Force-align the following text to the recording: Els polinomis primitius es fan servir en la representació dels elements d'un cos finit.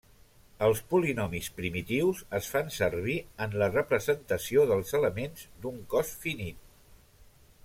Els 0.67 0.79
polinomis 0.93 1.49
primitius 1.57 2.23
es 2.39 2.49
fan 2.55 2.73
servir 2.77 3.19
en 3.47 3.55
la 3.63 3.69
representació 3.77 4.67
dels 4.73 4.99
elements 5.03 5.49
d'un 5.65 5.81
cos 5.95 6.19
finit. 6.27 6.69